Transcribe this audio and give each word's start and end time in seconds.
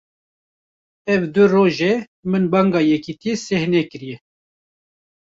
Ev 1.15 1.23
du 1.33 1.43
roj 1.51 1.77
e, 1.91 1.93
min 2.29 2.43
banga 2.51 2.81
yekîtiyê 2.89 3.35
seh 3.45 3.63
nekiriye 3.71 4.17